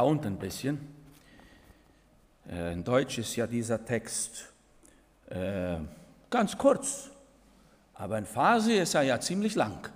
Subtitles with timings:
[0.00, 0.80] Ich staunte ein bisschen.
[2.50, 4.50] Äh, in Deutsch ist ja dieser Text
[5.28, 5.76] äh,
[6.30, 7.10] ganz kurz,
[7.92, 9.90] aber in Farsi ist er ja ziemlich lang.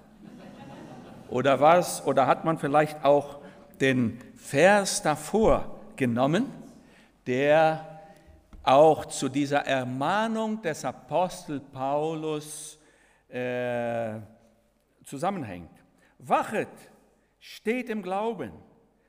[1.30, 2.04] Oder was?
[2.04, 3.38] Oder hat man vielleicht auch
[3.80, 6.52] den Vers davor genommen,
[7.26, 8.02] der
[8.62, 12.78] auch zu dieser Ermahnung des Apostel Paulus
[13.28, 14.16] äh,
[15.02, 15.70] zusammenhängt.
[16.18, 16.68] Wachet,
[17.40, 18.52] steht im Glauben,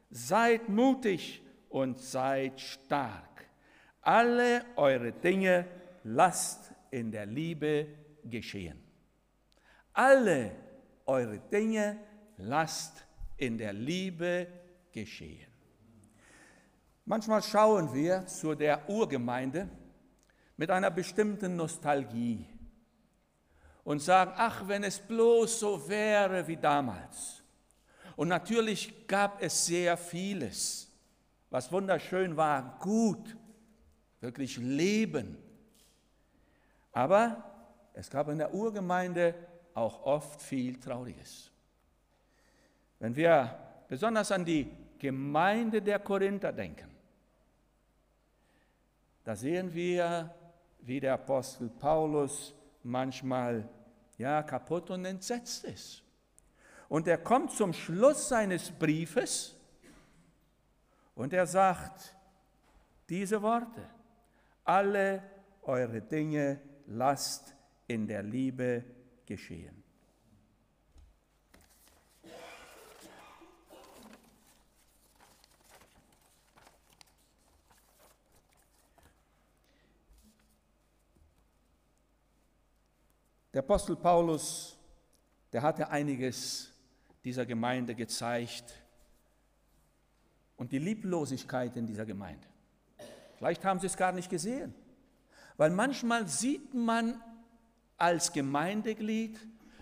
[0.09, 3.45] seid mutig und seid stark.
[4.01, 5.65] Alle eure Dinge
[6.03, 7.87] lasst in der Liebe
[8.23, 8.81] geschehen.
[9.93, 10.51] Alle
[11.05, 11.99] eure Dinge
[12.37, 13.05] lasst
[13.37, 14.47] in der Liebe
[14.91, 15.51] geschehen.
[17.05, 19.69] Manchmal schauen wir zu der Urgemeinde
[20.57, 22.47] mit einer bestimmten Nostalgie
[23.83, 27.43] und sagen, ach, wenn es bloß so wäre wie damals.
[28.15, 30.89] Und natürlich gab es sehr vieles,
[31.49, 33.35] was wunderschön war, gut,
[34.21, 35.37] wirklich Leben.
[36.91, 37.43] Aber
[37.93, 39.35] es gab in der Urgemeinde
[39.73, 41.51] auch oft viel Trauriges.
[42.99, 46.89] Wenn wir besonders an die Gemeinde der Korinther denken,
[49.25, 50.33] da sehen wir,
[50.79, 53.67] wie der Apostel Paulus manchmal
[54.17, 56.04] ja, kaputt und entsetzt ist.
[56.87, 59.55] Und er kommt zum Schluss seines Briefes
[61.15, 62.15] und er sagt
[63.09, 63.89] diese Worte,
[64.63, 65.23] alle
[65.63, 67.55] eure Dinge lasst
[67.87, 68.83] in der Liebe
[69.25, 69.83] geschehen.
[83.53, 84.77] Der Apostel Paulus,
[85.53, 86.74] der hatte einiges
[87.25, 88.71] dieser Gemeinde gezeigt
[90.55, 92.47] und die Lieblosigkeit in dieser Gemeinde.
[93.37, 94.73] Vielleicht haben sie es gar nicht gesehen,
[95.57, 97.19] weil manchmal sieht man
[97.97, 99.39] als Gemeindeglied,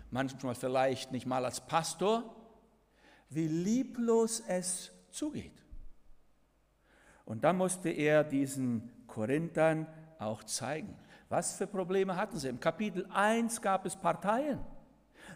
[0.09, 2.33] manchmal vielleicht nicht mal als Pastor,
[3.29, 5.63] wie lieblos es zugeht.
[7.25, 9.87] Und da musste er diesen Korinthern
[10.17, 10.97] auch zeigen.
[11.29, 12.47] Was für Probleme hatten sie?
[12.47, 14.59] Im Kapitel 1 gab es Parteien.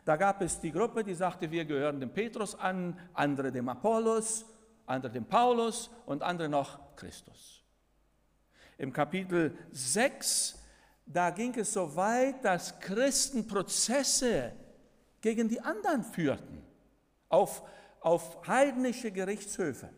[0.08, 4.46] Da gab es die Gruppe, die sagte, wir gehören dem Petrus an, andere dem Apollos,
[4.86, 7.62] andere dem Paulus und andere noch Christus.
[8.78, 10.64] Im Kapitel 6,
[11.06, 14.54] da ging es so weit, dass Christen Prozesse
[15.20, 16.64] gegen die anderen führten,
[17.28, 17.62] auf,
[18.00, 19.90] auf heidnische Gerichtshöfe.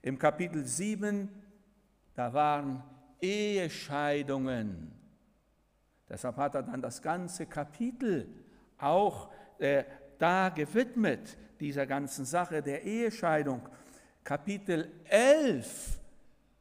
[0.00, 1.28] Im Kapitel 7,
[2.14, 2.84] da waren
[3.20, 4.92] Ehescheidungen.
[6.08, 8.32] Deshalb hat er dann das ganze Kapitel
[8.82, 9.84] auch äh,
[10.18, 13.68] da gewidmet, dieser ganzen Sache der Ehescheidung.
[14.24, 15.98] Kapitel 11,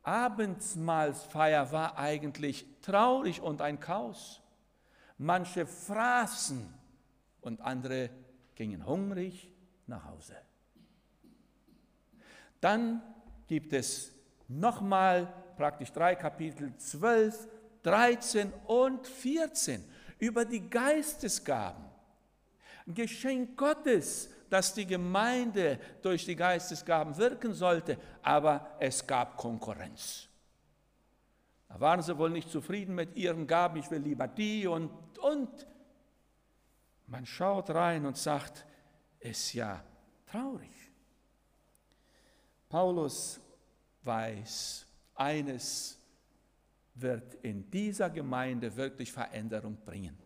[0.03, 4.41] Abendsmahlsfeier, war eigentlich traurig und ein Chaos.
[5.18, 6.74] Manche fraßen
[7.41, 8.09] und andere
[8.56, 9.50] gingen hungrig
[9.88, 10.36] nach Hause.
[12.62, 13.01] Dann
[13.47, 14.13] gibt es
[14.47, 17.47] nochmal praktisch drei Kapitel 12,
[17.84, 19.84] 13 und 14
[20.19, 21.89] über die Geistesgaben.
[22.94, 30.28] Geschenk Gottes, dass die Gemeinde durch die Geistesgaben wirken sollte, aber es gab Konkurrenz.
[31.68, 34.90] Da waren sie wohl nicht zufrieden mit ihren Gaben, ich will lieber die und,
[35.20, 35.68] und.
[37.06, 38.66] Man schaut rein und sagt,
[39.20, 39.84] ist ja
[40.26, 40.72] traurig.
[42.70, 43.40] Paulus
[44.04, 44.86] weiß,
[45.16, 45.98] eines
[46.96, 50.18] wird in dieser Gemeinde wirklich Veränderung bringen.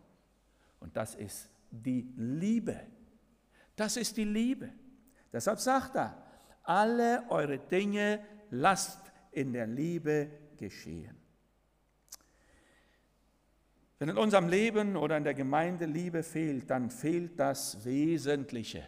[0.80, 1.48] Und das ist
[1.82, 2.80] die Liebe.
[3.76, 4.72] Das ist die Liebe.
[5.32, 6.22] Deshalb sagt er,
[6.62, 11.16] alle eure Dinge lasst in der Liebe geschehen.
[13.98, 18.86] Wenn in unserem Leben oder in der Gemeinde Liebe fehlt, dann fehlt das Wesentliche.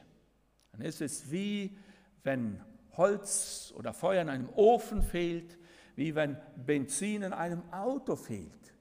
[0.72, 1.76] Dann ist es wie
[2.22, 2.60] wenn
[2.96, 5.58] Holz oder Feuer in einem Ofen fehlt,
[5.94, 8.74] wie wenn Benzin in einem Auto fehlt.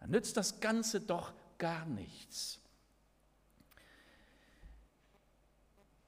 [0.00, 2.60] Dann nützt das Ganze doch gar nichts.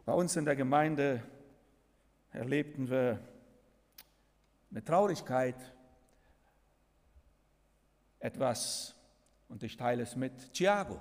[0.07, 1.23] Bei uns in der Gemeinde
[2.33, 3.21] erlebten wir
[4.71, 5.57] mit Traurigkeit
[8.19, 8.95] etwas,
[9.49, 10.99] und ich teile es mit Thiago,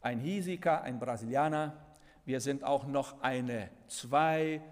[0.00, 1.76] ein Hiesiker, ein Brasilianer.
[2.24, 4.62] Wir sind auch noch eine zwei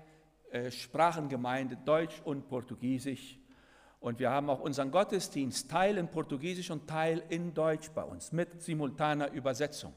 [0.71, 3.38] Sprachengemeinde, Deutsch und Portugiesisch.
[4.00, 8.33] Und wir haben auch unseren Gottesdienst Teil in Portugiesisch und Teil in Deutsch bei uns
[8.33, 9.93] mit simultaner Übersetzung.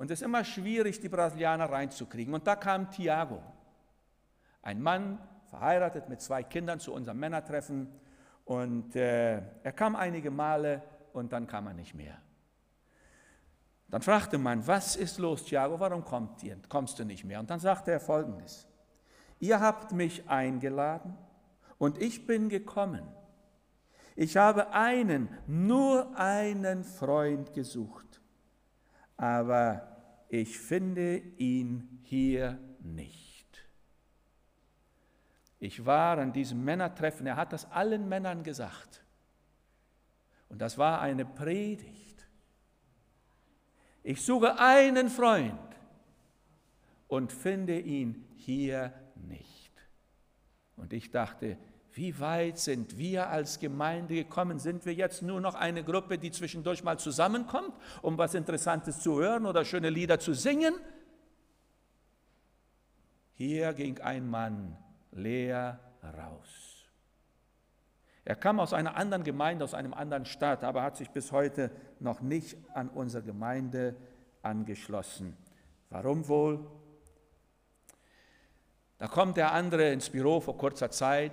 [0.00, 2.32] Und es ist immer schwierig, die Brasilianer reinzukriegen.
[2.32, 3.42] Und da kam Tiago,
[4.62, 5.18] Ein Mann,
[5.50, 7.86] verheiratet mit zwei Kindern zu unserem Männertreffen
[8.46, 10.82] und äh, er kam einige Male
[11.12, 12.16] und dann kam er nicht mehr.
[13.88, 16.02] Dann fragte man, was ist los, Thiago, warum
[16.40, 17.38] ihr, kommst du nicht mehr?
[17.38, 18.66] Und dann sagte er folgendes,
[19.38, 21.14] ihr habt mich eingeladen
[21.76, 23.06] und ich bin gekommen.
[24.16, 28.19] Ich habe einen, nur einen Freund gesucht,
[29.20, 29.86] aber
[30.30, 33.68] ich finde ihn hier nicht.
[35.58, 39.04] Ich war an diesem Männertreffen, er hat das allen Männern gesagt.
[40.48, 42.26] Und das war eine Predigt.
[44.02, 45.76] Ich suche einen Freund
[47.06, 49.72] und finde ihn hier nicht.
[50.78, 51.58] Und ich dachte,
[51.92, 54.58] wie weit sind wir als Gemeinde gekommen?
[54.58, 57.72] Sind wir jetzt nur noch eine Gruppe, die zwischendurch mal zusammenkommt,
[58.02, 60.74] um was Interessantes zu hören oder schöne Lieder zu singen?
[63.34, 64.76] Hier ging ein Mann
[65.10, 66.70] leer raus.
[68.24, 71.70] Er kam aus einer anderen Gemeinde, aus einem anderen Staat, aber hat sich bis heute
[71.98, 73.96] noch nicht an unsere Gemeinde
[74.42, 75.36] angeschlossen.
[75.88, 76.64] Warum wohl?
[78.98, 81.32] Da kommt der andere ins Büro vor kurzer Zeit,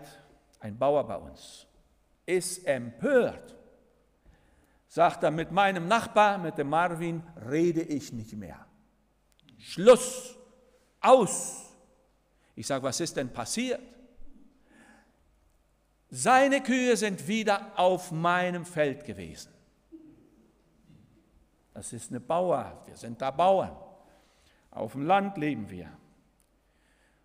[0.60, 1.68] ein Bauer bei uns,
[2.26, 3.56] ist empört.
[4.88, 8.66] Sagt er, mit meinem Nachbar, mit dem Marvin, rede ich nicht mehr.
[9.58, 10.38] Schluss,
[11.02, 11.76] aus.
[12.56, 13.82] Ich sage, was ist denn passiert?
[16.10, 19.54] Seine Kühe sind wieder auf meinem Feld gewesen.
[21.74, 23.76] Das ist eine Bauer, wir sind da Bauern.
[24.72, 25.92] Auf dem Land leben wir.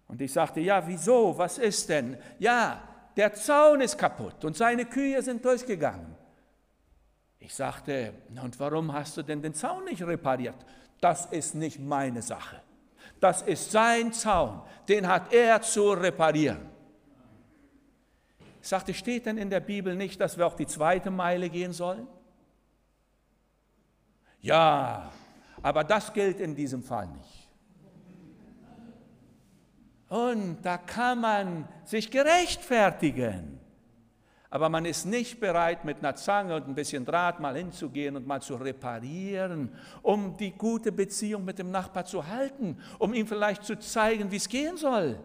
[0.09, 1.37] Und ich sagte, ja, wieso?
[1.39, 2.19] Was ist denn?
[2.39, 2.83] Ja,
[3.17, 6.17] der Zaun ist kaputt und seine Kühe sind durchgegangen.
[7.39, 10.65] Ich sagte, und warum hast du denn den Zaun nicht repariert?
[11.01, 12.61] Das ist nicht meine Sache.
[13.21, 16.71] Das ist sein Zaun, den hat er zu reparieren.
[18.61, 21.73] Ich sagte, steht denn in der Bibel nicht, dass wir auch die zweite Meile gehen
[21.73, 22.07] sollen?
[24.41, 25.11] Ja,
[25.63, 27.42] aber das gilt in diesem Fall nicht.
[30.13, 33.59] Und da kann man sich gerechtfertigen.
[34.51, 38.27] Aber man ist nicht bereit, mit einer Zange und ein bisschen Draht mal hinzugehen und
[38.27, 43.65] mal zu reparieren, um die gute Beziehung mit dem Nachbar zu halten, um ihm vielleicht
[43.65, 45.19] zu zeigen, wie es gehen soll.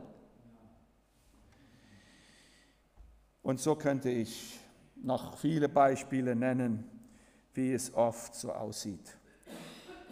[3.42, 4.58] Und so könnte ich
[4.96, 6.90] noch viele Beispiele nennen,
[7.54, 9.18] wie es oft so aussieht.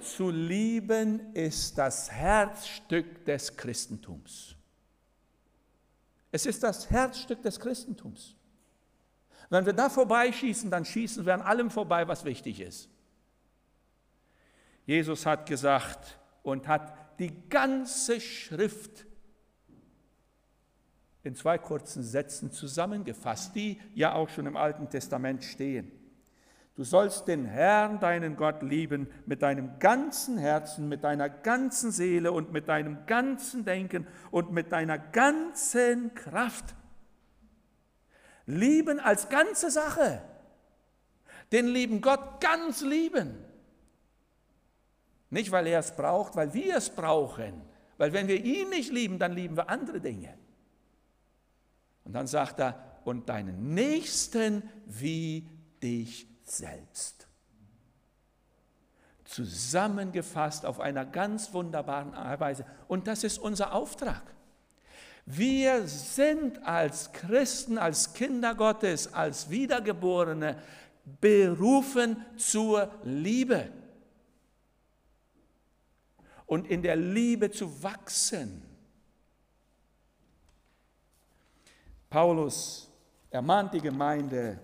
[0.02, 4.56] Zu lieben ist das Herzstück des Christentums.
[6.36, 8.36] Es ist das Herzstück des Christentums.
[9.50, 12.90] Wenn wir da vorbeischießen, dann schießen wir an allem vorbei, was wichtig ist.
[14.86, 19.06] Jesus hat gesagt und hat die ganze Schrift
[21.24, 25.90] in zwei kurzen Sätzen zusammengefasst, die ja auch schon im Alten Testament stehen.
[26.76, 32.34] Du sollst den Herrn, deinen Gott, lieben mit deinem ganzen Herzen, mit deiner ganzen Seele
[32.34, 36.76] und mit deinem ganzen Denken und mit deiner ganzen Kraft.
[38.46, 40.22] Lieben als ganze Sache.
[41.54, 43.38] Den lieben Gott ganz lieben.
[45.30, 47.62] Nicht, weil er es braucht, weil wir es brauchen.
[47.98, 50.38] Weil wenn wir ihn nicht lieben, dann lieben wir andere Dinge.
[52.04, 55.48] Und dann sagt er, und deinen Nächsten wie
[55.82, 57.28] dich selbst.
[59.26, 62.66] Zusammengefasst auf einer ganz wunderbaren Weise.
[62.88, 64.22] Und das ist unser Auftrag.
[65.26, 70.62] Wir sind als Christen, als Kinder Gottes, als Wiedergeborene
[71.20, 73.72] berufen zur Liebe
[76.46, 78.64] und in der Liebe zu wachsen.
[82.10, 82.90] Paulus
[83.32, 84.60] ermahnt die Gemeinde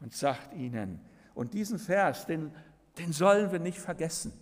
[0.00, 1.00] und sagt ihnen,
[1.34, 2.50] und diesen Vers, den,
[2.98, 4.32] den sollen wir nicht vergessen.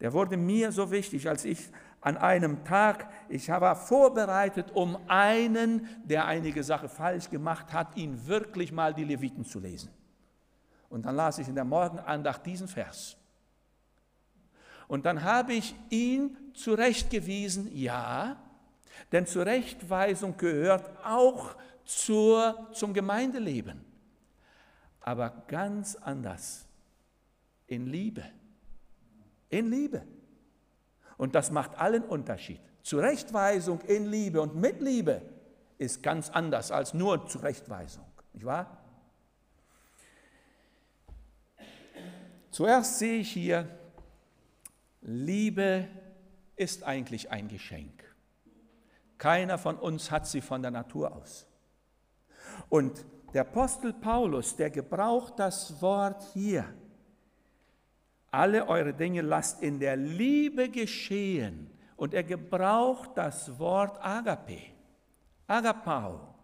[0.00, 5.86] Der wurde mir so wichtig, als ich an einem Tag, ich war vorbereitet, um einen,
[6.04, 9.90] der einige Sache falsch gemacht hat, ihn wirklich mal die Leviten zu lesen.
[10.88, 13.16] Und dann las ich in der Morgenandacht diesen Vers.
[14.88, 18.36] Und dann habe ich ihn zurechtgewiesen, ja,
[19.12, 23.84] denn Zurechtweisung gehört auch zur, zum Gemeindeleben,
[25.00, 26.66] aber ganz anders,
[27.66, 28.24] in Liebe.
[29.48, 30.02] In Liebe.
[31.16, 32.60] Und das macht allen Unterschied.
[32.82, 35.22] Zurechtweisung in Liebe und mit Liebe
[35.78, 38.04] ist ganz anders als nur Zurechtweisung.
[38.32, 38.78] Nicht wahr?
[42.50, 43.68] Zuerst sehe ich hier,
[45.02, 45.88] Liebe
[46.56, 48.04] ist eigentlich ein Geschenk.
[49.18, 51.46] Keiner von uns hat sie von der Natur aus.
[52.68, 56.64] Und der Apostel Paulus, der gebraucht das Wort hier.
[58.30, 61.70] Alle eure Dinge lasst in der Liebe geschehen.
[61.96, 64.62] Und er gebraucht das Wort Agape,
[65.46, 66.34] Agapao.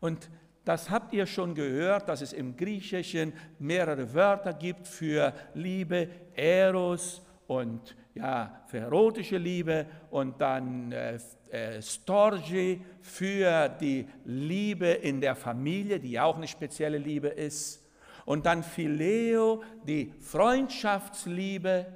[0.00, 0.28] Und
[0.64, 7.22] das habt ihr schon gehört, dass es im Griechischen mehrere Wörter gibt für Liebe, Eros
[7.46, 11.18] und ja, für erotische Liebe und dann äh,
[11.50, 17.84] äh, Storge für die Liebe in der Familie, die auch eine spezielle Liebe ist.
[18.24, 21.86] Und dann Phileo, die Freundschaftsliebe.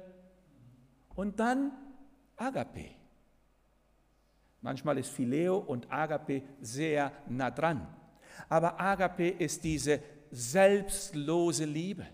[1.15, 1.71] Und dann
[2.37, 2.91] Agape.
[4.61, 7.87] Manchmal ist Phileo und Agape sehr nah dran.
[8.47, 10.01] Aber Agape ist diese
[10.31, 12.05] selbstlose Liebe.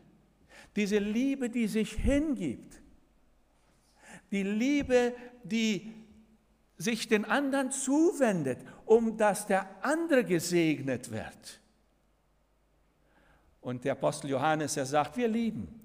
[0.76, 2.82] Diese Liebe, die sich hingibt.
[4.36, 5.16] Die Liebe,
[5.46, 5.94] die
[6.76, 11.62] sich den anderen zuwendet, um dass der andere gesegnet wird.
[13.62, 15.80] Und der Apostel Johannes, er sagt, wir lieben,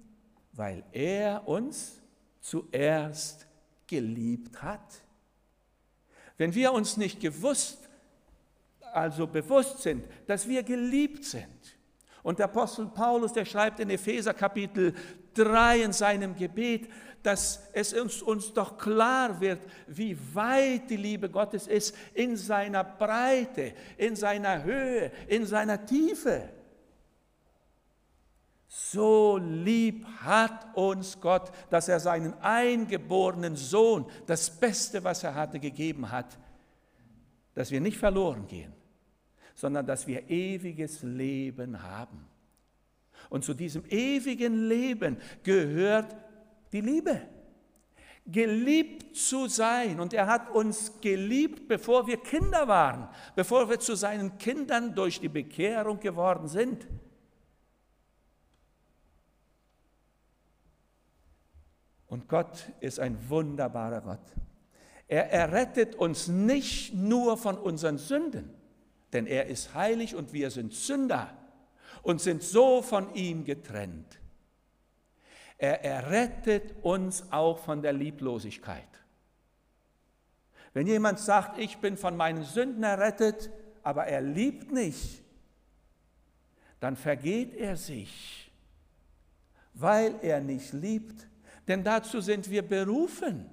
[0.51, 2.01] weil er uns
[2.41, 3.47] zuerst
[3.87, 5.01] geliebt hat.
[6.37, 7.89] Wenn wir uns nicht gewusst,
[8.93, 11.79] also bewusst sind, dass wir geliebt sind,
[12.23, 14.95] und der Apostel Paulus, der schreibt in Epheser Kapitel
[15.35, 16.89] 3 in seinem Gebet,
[17.23, 22.85] dass es uns, uns doch klar wird, wie weit die Liebe Gottes ist in seiner
[22.85, 26.49] Breite, in seiner Höhe, in seiner Tiefe.
[28.67, 35.59] So lieb hat uns Gott, dass er seinen eingeborenen Sohn, das Beste, was er hatte,
[35.59, 36.39] gegeben hat,
[37.55, 38.73] dass wir nicht verloren gehen,
[39.55, 42.27] sondern dass wir ewiges Leben haben.
[43.29, 46.17] Und zu diesem ewigen Leben gehört
[46.73, 47.21] die Liebe.
[48.27, 49.99] Geliebt zu sein.
[49.99, 55.21] Und er hat uns geliebt, bevor wir Kinder waren, bevor wir zu seinen Kindern durch
[55.21, 56.87] die Bekehrung geworden sind.
[62.07, 64.35] Und Gott ist ein wunderbarer Gott.
[65.07, 68.51] Er errettet uns nicht nur von unseren Sünden,
[69.13, 71.37] denn er ist heilig und wir sind Sünder
[72.03, 74.20] und sind so von ihm getrennt.
[75.61, 78.89] Er errettet uns auch von der Lieblosigkeit.
[80.73, 83.51] Wenn jemand sagt, ich bin von meinen Sünden errettet,
[83.83, 85.23] aber er liebt nicht,
[86.81, 88.51] dann vergeht er sich,
[89.75, 91.29] weil er nicht liebt.
[91.69, 93.45] Denn dazu sind wir berufen.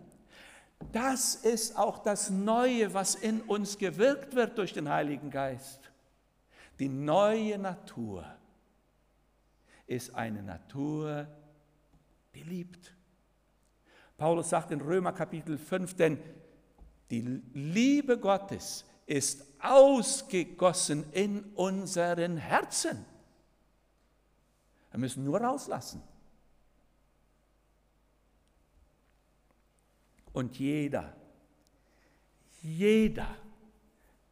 [0.94, 5.92] Das ist auch das Neue, was in uns gewirkt wird durch den Heiligen Geist.
[6.80, 8.24] Die neue Natur
[9.88, 11.28] ist eine Natur,
[12.38, 12.94] die liebt.
[14.18, 16.20] Paulus sagt in Römer Kapitel 5, denn
[17.10, 17.22] die
[17.54, 23.06] Liebe Gottes ist ausgegossen in unseren Herzen.
[24.92, 26.02] Wir müssen nur rauslassen.
[30.34, 31.16] Und jeder,
[32.62, 33.36] jeder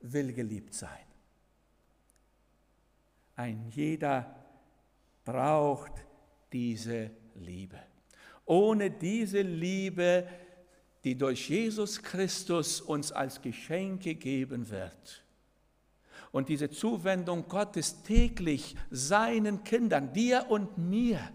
[0.01, 1.05] will geliebt sein.
[3.35, 4.35] Ein jeder
[5.23, 6.05] braucht
[6.51, 7.94] diese Liebe.
[8.45, 10.27] Ohne diese Liebe,
[11.03, 15.23] die durch Jesus Christus uns als Geschenk gegeben wird.
[16.31, 21.31] Und diese Zuwendung Gottes täglich seinen Kindern, dir und mir,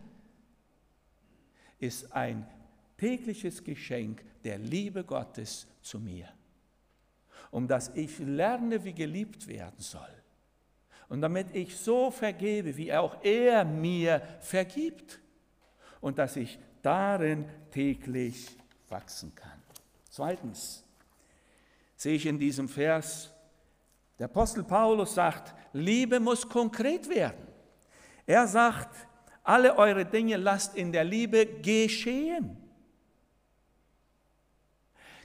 [1.79, 2.47] ist ein
[2.99, 6.29] tägliches Geschenk der Liebe Gottes zu mir,
[7.51, 10.21] um dass ich lerne, wie geliebt werden soll.
[11.09, 15.21] Und damit ich so vergebe, wie auch er mir vergibt.
[16.01, 18.57] Und dass ich darin täglich
[18.89, 19.63] wachsen kann.
[20.09, 20.85] Zweitens
[21.97, 23.31] sehe ich in diesem Vers,
[24.19, 27.47] der Apostel Paulus sagt, Liebe muss konkret werden.
[28.27, 29.07] Er sagt,
[29.43, 32.57] alle eure Dinge lasst in der Liebe geschehen.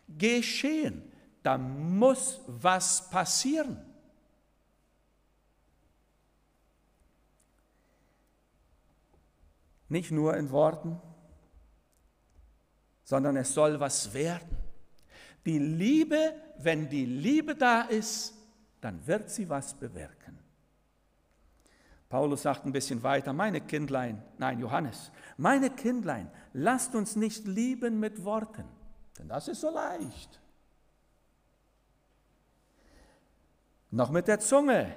[0.08, 1.12] Geschehen.
[1.44, 3.80] Da muss was passieren.
[9.90, 11.00] Nicht nur in Worten,
[13.06, 14.58] sondern es soll was werden.
[15.46, 18.34] Die Liebe, wenn die Liebe da ist,
[18.82, 20.38] dann wird sie was bewirken.
[22.10, 28.00] Paulus sagt ein bisschen weiter, meine Kindlein, nein Johannes, meine Kindlein, lasst uns nicht lieben
[28.00, 28.66] mit Worten,
[29.18, 30.40] denn das ist so leicht.
[33.92, 34.96] Noch mit der Zunge,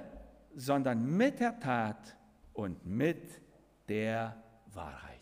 [0.55, 2.17] sondern mit der Tat
[2.53, 3.41] und mit
[3.87, 4.41] der
[4.73, 5.18] Wahrheit.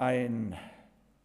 [0.00, 0.56] Ein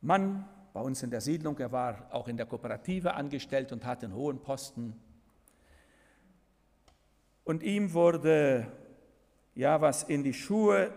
[0.01, 4.05] Mann bei uns in der Siedlung, er war auch in der Kooperative angestellt und hatte
[4.05, 4.99] einen hohen Posten.
[7.45, 8.69] Und ihm wurde
[9.53, 10.93] ja was in die Schuhe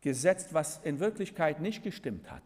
[0.00, 2.42] gesetzt, was in Wirklichkeit nicht gestimmt hat.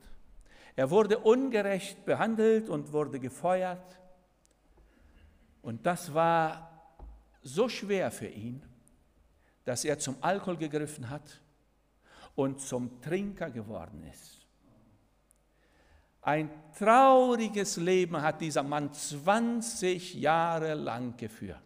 [0.76, 3.98] Er wurde ungerecht behandelt und wurde gefeuert.
[5.62, 7.00] Und das war
[7.40, 8.62] so schwer für ihn,
[9.64, 11.40] dass er zum Alkohol gegriffen hat
[12.38, 14.46] und zum Trinker geworden ist.
[16.22, 21.60] Ein trauriges Leben hat dieser Mann 20 Jahre lang geführt.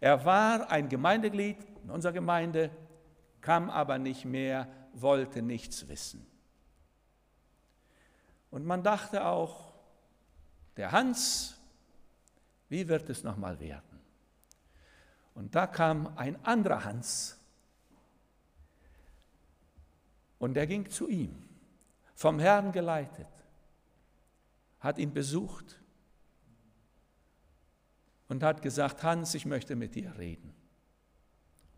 [0.00, 2.70] Er war ein Gemeindeglied in unserer Gemeinde,
[3.42, 6.26] kam aber nicht mehr, wollte nichts wissen.
[8.50, 9.74] Und man dachte auch,
[10.78, 11.58] der Hans,
[12.70, 14.00] wie wird es nochmal werden?
[15.34, 17.38] Und da kam ein anderer Hans
[20.44, 21.42] und der ging zu ihm,
[22.14, 23.26] vom Herrn geleitet,
[24.78, 25.80] hat ihn besucht
[28.28, 30.54] und hat gesagt, Hans, ich möchte mit dir reden.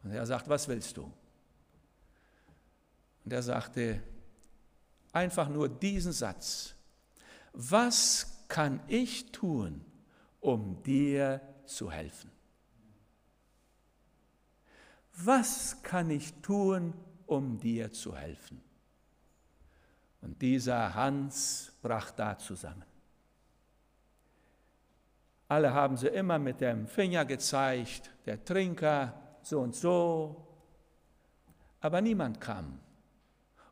[0.02, 1.04] Und er sagt, was willst du?
[3.24, 4.02] Und er sagte
[5.12, 6.74] einfach nur diesen Satz,
[7.52, 9.84] was kann ich tun,
[10.40, 12.32] um dir zu helfen?
[15.12, 16.94] Was kann ich tun,
[17.26, 18.62] um dir zu helfen?
[20.22, 22.84] Und dieser Hans brach da zusammen.
[25.48, 30.44] Alle haben sie immer mit dem Finger gezeigt, der Trinker, so und so.
[31.80, 32.80] Aber niemand kam,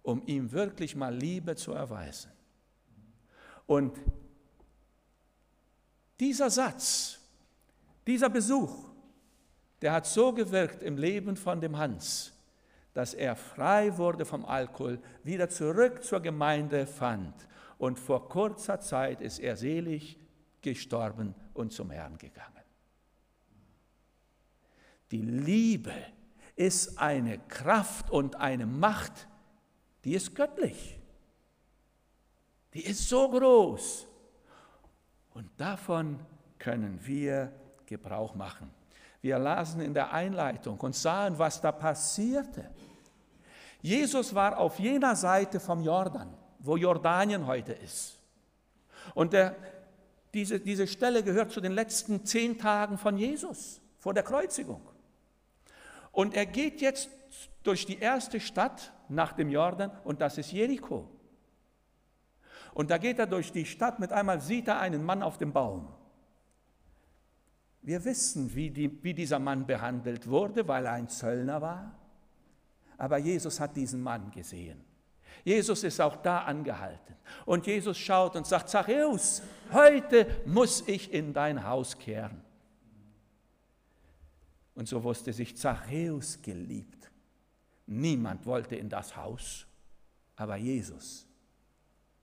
[0.03, 2.31] um ihm wirklich mal Liebe zu erweisen.
[3.67, 3.99] Und
[6.21, 7.19] dieser Satz,
[8.07, 8.89] dieser Besuch,
[9.83, 12.34] der hat so gewirkt im Leben von dem Hans,
[12.95, 17.35] dass er frei wurde vom Alkohol, wieder zurück zur Gemeinde fand.
[17.77, 20.19] Und vor kurzer Zeit ist er selig
[20.63, 22.53] gestorben und zum Herrn gegangen.
[25.11, 25.93] Die Liebe
[26.57, 29.29] ist eine Kraft und eine Macht,
[30.05, 31.01] die ist göttlich.
[32.73, 34.07] Die ist so groß.
[35.35, 36.21] Und davon
[36.59, 37.53] können wir
[37.87, 38.71] Gebrauch machen.
[39.21, 42.71] Wir lasen in der Einleitung und sahen, was da passierte.
[43.85, 48.19] Jesus war auf jener Seite vom Jordan, wo Jordanien heute ist.
[49.13, 49.55] Und der,
[50.33, 54.81] diese, diese Stelle gehört zu den letzten zehn Tagen von Jesus vor der Kreuzigung.
[56.13, 57.11] Und er geht jetzt
[57.63, 61.07] durch die erste Stadt nach dem Jordan und das ist Jericho.
[62.73, 65.53] Und da geht er durch die Stadt, mit einmal sieht er einen Mann auf dem
[65.53, 65.93] Baum.
[67.83, 71.99] Wir wissen, wie, die, wie dieser Mann behandelt wurde, weil er ein Zöllner war.
[72.99, 74.85] Aber Jesus hat diesen Mann gesehen.
[75.45, 77.15] Jesus ist auch da angehalten.
[77.45, 82.43] Und Jesus schaut und sagt, Zachäus, heute muss ich in dein Haus kehren.
[84.75, 87.11] Und so wusste sich Zachäus geliebt.
[87.87, 89.67] Niemand wollte in das Haus,
[90.37, 91.27] aber Jesus,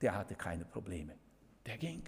[0.00, 1.14] der hatte keine Probleme.
[1.64, 2.02] Der ging.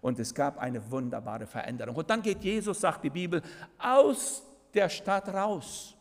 [0.00, 1.94] Und es gab eine wunderbare Veränderung.
[1.96, 3.42] Und dann geht Jesus, sagt die Bibel,
[3.78, 5.96] aus der Stadt raus.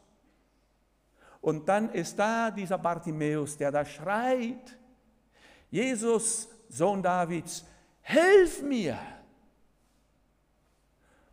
[1.42, 4.78] Und dann ist da dieser Bartimäus, der da schreit,
[5.72, 7.66] Jesus, Sohn Davids,
[8.02, 8.98] hilf mir.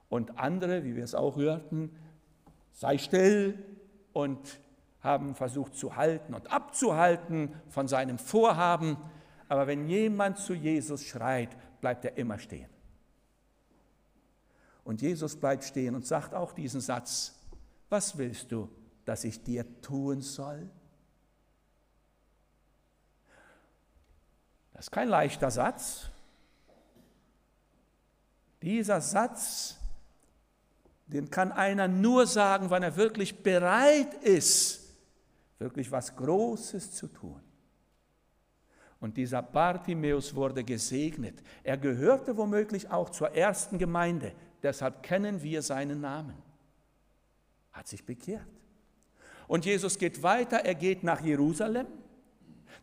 [0.08, 1.96] Und andere, wie wir es auch hörten,
[2.72, 3.58] sei still
[4.12, 4.60] und
[5.00, 8.96] haben versucht zu halten und abzuhalten von seinem Vorhaben.
[9.48, 12.68] Aber wenn jemand zu Jesus schreit, bleibt er immer stehen.
[14.84, 17.34] Und Jesus bleibt stehen und sagt auch diesen Satz,
[17.88, 18.68] was willst du,
[19.06, 20.68] dass ich dir tun soll?
[24.74, 26.10] Das ist kein leichter Satz.
[28.60, 29.78] Dieser Satz
[31.06, 34.92] den kann einer nur sagen, wann er wirklich bereit ist,
[35.58, 37.40] wirklich was Großes zu tun.
[38.98, 41.42] Und dieser Bartimäus wurde gesegnet.
[41.62, 46.34] Er gehörte womöglich auch zur ersten Gemeinde, deshalb kennen wir seinen Namen.
[47.72, 48.46] Hat sich bekehrt.
[49.48, 51.86] Und Jesus geht weiter, er geht nach Jerusalem.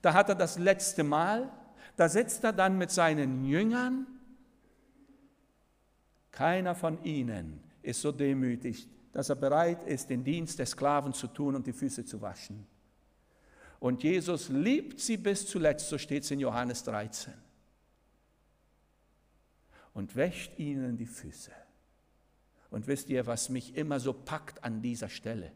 [0.01, 1.51] Da hat er das letzte Mal,
[1.95, 4.07] da sitzt er dann mit seinen Jüngern.
[6.31, 11.27] Keiner von ihnen ist so demütig, dass er bereit ist, den Dienst des Sklaven zu
[11.27, 12.65] tun und die Füße zu waschen.
[13.79, 17.33] Und Jesus liebt sie bis zuletzt, so steht es in Johannes 13.
[19.93, 21.51] Und wäscht ihnen die Füße.
[22.71, 25.51] Und wisst ihr, was mich immer so packt an dieser Stelle?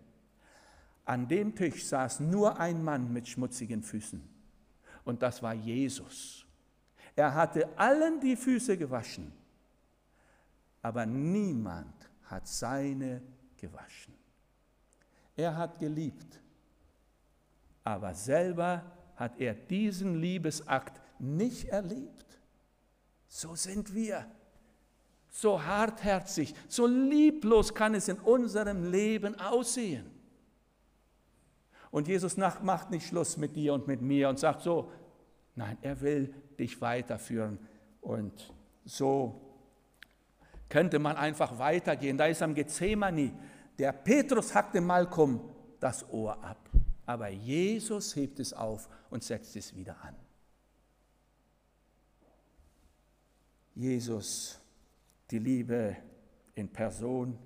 [1.07, 4.21] An dem Tisch saß nur ein Mann mit schmutzigen Füßen.
[5.05, 6.45] Und das war Jesus.
[7.15, 9.31] Er hatte allen die Füße gewaschen,
[10.81, 13.21] aber niemand hat seine
[13.55, 14.13] gewaschen.
[15.37, 16.41] Er hat geliebt,
[17.85, 18.83] aber selber
[19.15, 22.37] hat er diesen Liebesakt nicht erlebt.
[23.29, 24.29] So sind wir.
[25.29, 30.16] So hartherzig, so lieblos kann es in unserem Leben aussehen.
[31.97, 34.91] Und Jesus macht nicht Schluss mit dir und mit mir und sagt so,
[35.55, 37.57] nein, er will dich weiterführen.
[38.01, 38.53] Und
[38.85, 39.41] so
[40.69, 42.15] könnte man einfach weitergehen.
[42.15, 43.31] Da ist am Gethsemane,
[43.79, 46.69] der Petrus hackt dem Malkum das Ohr ab,
[47.07, 50.13] aber Jesus hebt es auf und setzt es wieder an.
[53.73, 54.61] Jesus,
[55.31, 55.97] die Liebe
[56.53, 57.39] in Person,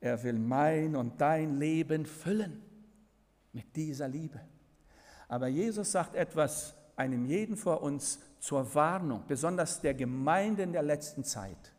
[0.00, 2.71] er will mein und dein Leben füllen
[3.52, 4.40] mit dieser Liebe.
[5.28, 10.82] Aber Jesus sagt etwas einem jeden vor uns zur Warnung, besonders der Gemeinde in der
[10.82, 11.72] letzten Zeit.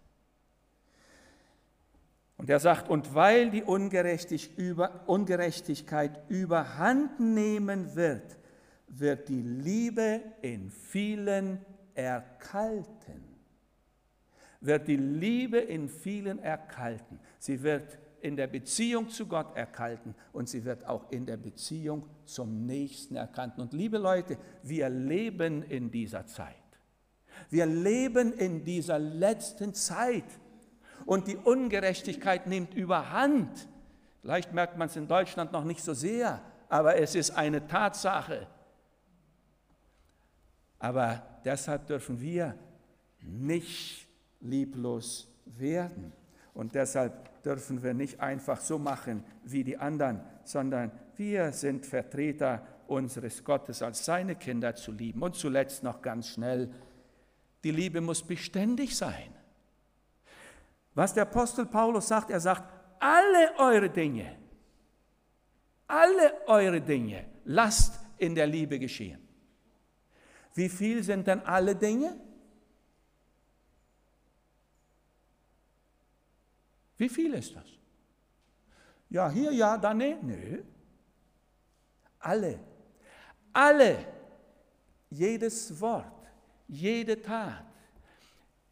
[2.37, 8.39] Und er sagt, und weil die Ungerechtigkeit überhand nehmen wird,
[8.87, 13.23] wird die Liebe in vielen erkalten.
[14.61, 17.19] Wird die Liebe in vielen erkalten.
[17.39, 22.07] Sie wird in der Beziehung zu Gott erkalten und sie wird auch in der Beziehung
[22.25, 23.59] zum Nächsten erkannt.
[23.59, 26.55] Und liebe Leute, wir leben in dieser Zeit.
[27.49, 30.23] Wir leben in dieser letzten Zeit
[31.05, 33.67] und die Ungerechtigkeit nimmt überhand.
[34.21, 38.47] Vielleicht merkt man es in Deutschland noch nicht so sehr, aber es ist eine Tatsache.
[40.79, 42.57] Aber deshalb dürfen wir
[43.21, 44.07] nicht
[44.39, 46.13] lieblos werden.
[46.53, 52.65] Und deshalb dürfen wir nicht einfach so machen wie die anderen, sondern wir sind Vertreter
[52.87, 55.21] unseres Gottes, als seine Kinder zu lieben.
[55.21, 56.73] Und zuletzt noch ganz schnell,
[57.63, 59.33] die Liebe muss beständig sein.
[60.93, 62.63] Was der Apostel Paulus sagt, er sagt,
[62.99, 64.37] alle eure Dinge,
[65.87, 69.19] alle eure Dinge lasst in der Liebe geschehen.
[70.53, 72.15] Wie viel sind denn alle Dinge?
[76.97, 77.65] Wie viel ist das?
[79.09, 80.17] Ja, hier ja, da ne?
[80.21, 80.63] Nö.
[82.19, 82.59] Alle.
[83.51, 84.07] Alle.
[85.09, 86.27] Jedes Wort,
[86.67, 87.67] jede Tat,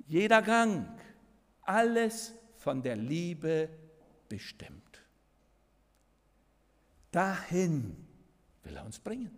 [0.07, 0.87] jeder Gang,
[1.61, 3.69] alles von der Liebe
[4.27, 5.03] bestimmt.
[7.11, 7.95] Dahin
[8.63, 9.37] will er uns bringen.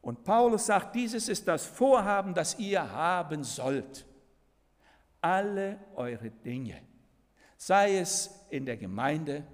[0.00, 4.06] Und Paulus sagt, dieses ist das Vorhaben, das ihr haben sollt.
[5.20, 6.80] Alle eure Dinge,
[7.58, 9.46] sei es in der Gemeinde,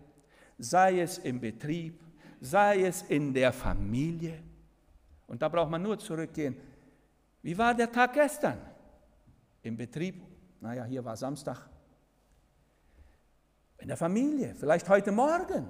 [0.56, 2.00] sei es im Betrieb,
[2.40, 4.40] sei es in der Familie.
[5.26, 6.56] Und da braucht man nur zurückgehen.
[7.42, 8.60] Wie war der Tag gestern?
[9.62, 10.22] Im Betrieb
[10.64, 11.68] naja, hier war Samstag.
[13.76, 15.68] In der Familie, vielleicht heute Morgen,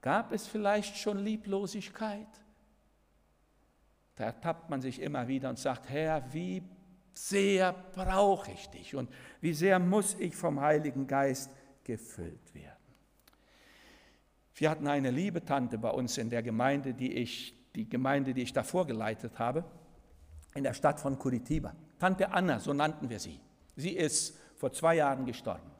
[0.00, 2.28] gab es vielleicht schon Lieblosigkeit.
[4.14, 6.62] Da ertappt man sich immer wieder und sagt, Herr, wie
[7.26, 11.50] sehr brauche ich dich und wie sehr muss ich vom Heiligen Geist
[11.82, 12.76] gefüllt werden.
[14.54, 18.42] Wir hatten eine liebe Tante bei uns in der Gemeinde, die ich, die Gemeinde, die
[18.42, 19.64] ich davor geleitet habe,
[20.54, 21.74] in der Stadt von Curitiba.
[21.98, 23.40] Tante Anna, so nannten wir sie.
[23.76, 25.70] Sie ist vor zwei Jahren gestorben.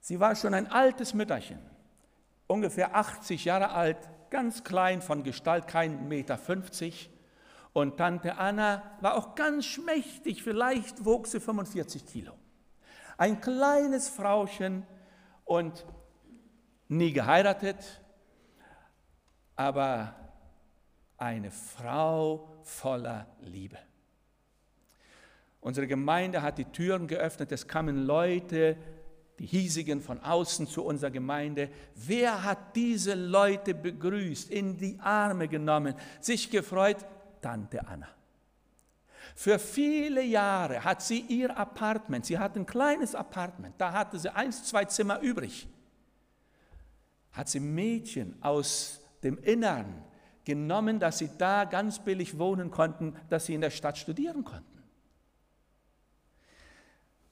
[0.00, 1.58] Sie war schon ein altes Mütterchen,
[2.46, 3.98] ungefähr 80 Jahre alt,
[4.30, 7.09] ganz klein von Gestalt, kein Meter 50.
[7.72, 12.32] Und Tante Anna war auch ganz schmächtig, vielleicht wog sie 45 Kilo.
[13.16, 14.86] Ein kleines Frauchen
[15.44, 15.84] und
[16.88, 18.02] nie geheiratet,
[19.54, 20.14] aber
[21.16, 23.78] eine Frau voller Liebe.
[25.60, 28.76] Unsere Gemeinde hat die Türen geöffnet, es kamen Leute,
[29.38, 31.70] die hiesigen von außen zu unserer Gemeinde.
[31.94, 36.98] Wer hat diese Leute begrüßt, in die Arme genommen, sich gefreut?
[37.40, 38.08] Tante Anna.
[39.34, 44.34] Für viele Jahre hat sie ihr Apartment, sie hat ein kleines Apartment, da hatte sie
[44.34, 45.68] eins, zwei Zimmer übrig,
[47.32, 50.04] hat sie Mädchen aus dem Innern
[50.44, 54.82] genommen, dass sie da ganz billig wohnen konnten, dass sie in der Stadt studieren konnten.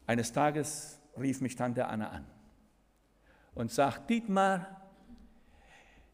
[0.06, 2.26] Eines Tages rief mich Tante Anna an
[3.54, 4.90] und sagt, Dietmar,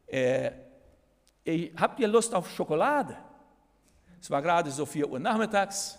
[0.07, 0.51] äh,
[1.77, 3.17] habt ihr Lust auf Schokolade?
[4.25, 5.99] Es war gerade so 4 Uhr nachmittags.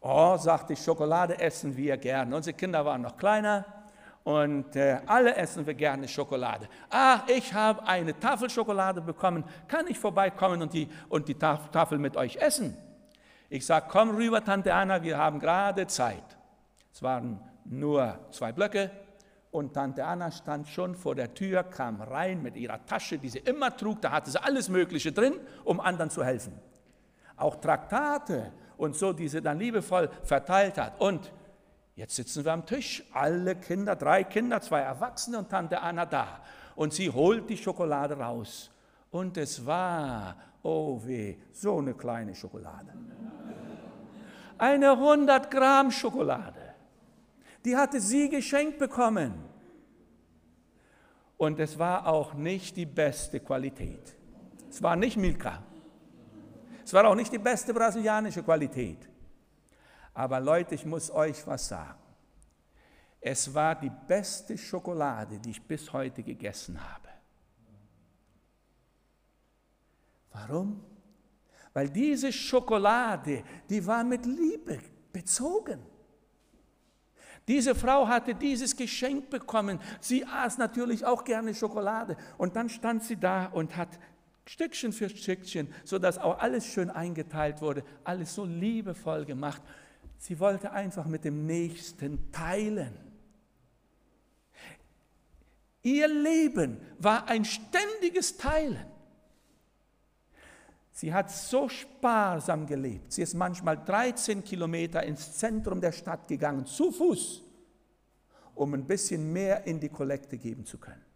[0.00, 2.34] Oh, sagte ich, Schokolade essen wir gerne.
[2.34, 3.62] Unsere Kinder waren noch kleiner
[4.24, 6.66] und äh, alle essen wir gerne Schokolade.
[6.88, 9.44] Ah, ich habe eine Tafel Schokolade bekommen.
[9.66, 12.74] Kann ich vorbeikommen und die, und die Tafel mit euch essen?
[13.50, 16.38] Ich sage, komm rüber, Tante Anna, wir haben gerade Zeit.
[16.90, 18.90] Es waren nur zwei Blöcke
[19.50, 23.40] und Tante Anna stand schon vor der Tür, kam rein mit ihrer Tasche, die sie
[23.40, 26.58] immer trug, da hatte sie alles Mögliche drin, um anderen zu helfen.
[27.38, 31.00] Auch Traktate und so, die sie dann liebevoll verteilt hat.
[31.00, 31.32] Und
[31.96, 36.40] jetzt sitzen wir am Tisch, alle Kinder, drei Kinder, zwei Erwachsene und Tante Anna da.
[36.76, 38.70] Und sie holt die Schokolade raus.
[39.10, 42.92] Und es war, oh weh, so eine kleine Schokolade.
[44.58, 46.68] Eine 100 Gramm Schokolade
[47.64, 49.34] die hatte sie geschenkt bekommen.
[51.36, 54.16] Und es war auch nicht die beste Qualität.
[54.70, 55.62] Es war nicht Milka.
[56.88, 59.06] Es war auch nicht die beste brasilianische Qualität.
[60.14, 62.00] Aber Leute, ich muss euch was sagen.
[63.20, 67.08] Es war die beste Schokolade, die ich bis heute gegessen habe.
[70.32, 70.82] Warum?
[71.74, 74.78] Weil diese Schokolade, die war mit Liebe
[75.12, 75.84] bezogen.
[77.46, 79.78] Diese Frau hatte dieses Geschenk bekommen.
[80.00, 82.16] Sie aß natürlich auch gerne Schokolade.
[82.38, 83.90] Und dann stand sie da und hat
[84.48, 89.62] Stückchen für Stückchen, sodass auch alles schön eingeteilt wurde, alles so liebevoll gemacht.
[90.16, 92.96] Sie wollte einfach mit dem Nächsten teilen.
[95.82, 98.84] Ihr Leben war ein ständiges Teilen.
[100.92, 103.12] Sie hat so sparsam gelebt.
[103.12, 107.44] Sie ist manchmal 13 Kilometer ins Zentrum der Stadt gegangen, zu Fuß,
[108.56, 111.07] um ein bisschen mehr in die Kollekte geben zu können.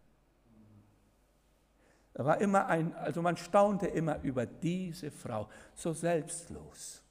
[2.13, 7.01] Da war immer ein, also man staunte immer über diese Frau, so selbstlos.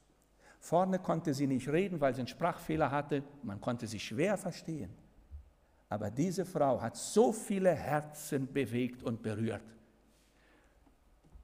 [0.59, 4.93] Vorne konnte sie nicht reden, weil sie einen Sprachfehler hatte, man konnte sie schwer verstehen.
[5.89, 9.73] Aber diese Frau hat so viele Herzen bewegt und berührt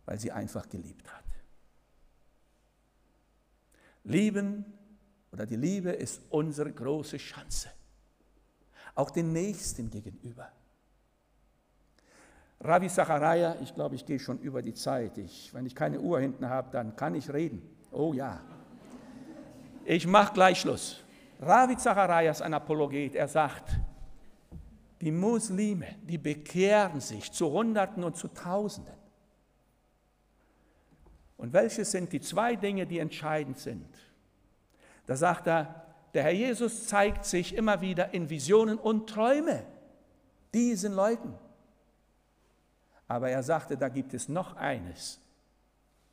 [0.09, 1.23] weil sie einfach geliebt hat.
[4.05, 4.65] Lieben
[5.31, 7.69] oder die Liebe ist unsere große Chance,
[8.95, 10.51] auch den Nächsten gegenüber.
[12.61, 15.17] Ravi Zachariah, ich glaube, ich gehe schon über die Zeit.
[15.17, 17.61] Ich, wenn ich keine Uhr hinten habe, dann kann ich reden.
[17.91, 18.41] Oh ja.
[19.85, 21.01] Ich mache gleich Schluss.
[21.41, 23.15] Ravi Zachariah ist ein Apologet.
[23.15, 23.79] Er sagt,
[24.99, 28.93] die Muslime, die bekehren sich zu Hunderten und zu Tausenden.
[31.37, 33.87] Und welche sind die zwei Dinge, die entscheidend sind?
[35.05, 39.63] Da sagt er, der Herr Jesus zeigt sich immer wieder in Visionen und Träume
[40.53, 41.33] diesen Leuten.
[43.09, 45.19] Aber er sagte, da gibt es noch eines,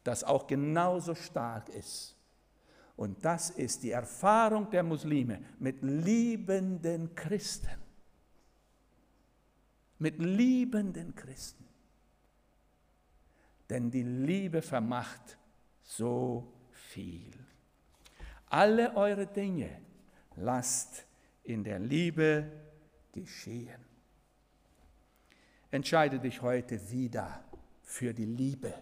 [0.03, 2.17] das auch genauso stark ist.
[2.97, 7.71] Und das ist die Erfahrung der Muslime mit liebenden Christen.
[9.99, 11.67] Mit liebenden Christen
[13.71, 15.39] denn die Liebe vermacht
[15.83, 17.33] so viel.
[18.49, 19.81] Alle eure Dinge
[20.37, 21.05] lasst
[21.43, 22.51] in der Liebe
[23.13, 23.86] geschehen.
[25.77, 27.45] Entscheide dich heute wieder
[27.83, 28.75] für die Liebe,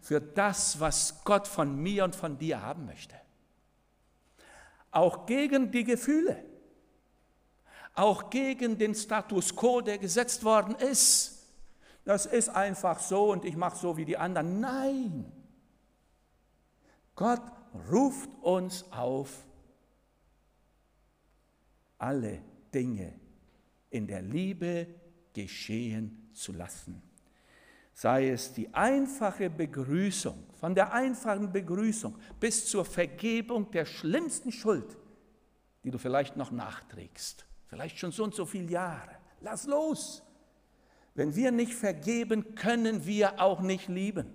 [0.00, 3.14] für das, was Gott von mir und von dir haben möchte.
[4.90, 6.42] Auch gegen die Gefühle,
[7.94, 11.36] auch gegen den Status quo, der gesetzt worden ist
[12.06, 14.60] das ist einfach so und ich mache so wie die anderen.
[14.60, 15.32] Nein,
[17.16, 17.42] Gott
[17.90, 19.44] ruft uns auf,
[21.98, 22.40] alle
[22.72, 23.12] Dinge
[23.90, 24.86] in der Liebe
[25.36, 27.02] geschehen zu lassen.
[27.92, 34.96] Sei es die einfache Begrüßung, von der einfachen Begrüßung bis zur Vergebung der schlimmsten Schuld,
[35.84, 39.16] die du vielleicht noch nachträgst, vielleicht schon so und so viele Jahre.
[39.40, 40.22] Lass los.
[41.14, 44.32] Wenn wir nicht vergeben, können wir auch nicht lieben.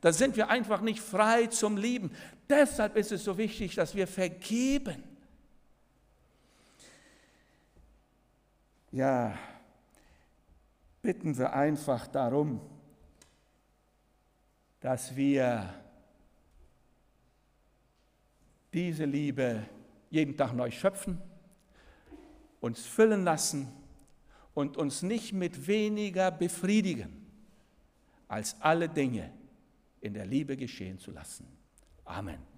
[0.00, 2.10] Da sind wir einfach nicht frei zum Lieben.
[2.48, 5.02] Deshalb ist es so wichtig, dass wir vergeben.
[8.92, 9.36] Ja,
[11.02, 12.60] bitten wir einfach darum,
[14.80, 15.74] dass wir
[18.72, 19.66] diese Liebe
[20.10, 21.20] jeden Tag neu schöpfen,
[22.60, 23.68] uns füllen lassen
[24.54, 27.26] und uns nicht mit weniger befriedigen,
[28.28, 29.32] als alle Dinge
[30.00, 31.46] in der Liebe geschehen zu lassen.
[32.04, 32.49] Amen.